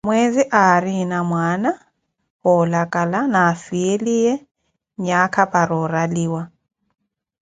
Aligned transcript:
Mweezi 0.07 0.43
aarina 0.63 1.17
mwaana 1.29 1.71
wolakala, 2.45 3.19
ni 3.31 3.37
afhiyeliye 3.51 4.33
nyakha 5.05 5.43
para 5.53 5.73
oraliwa. 5.83 6.41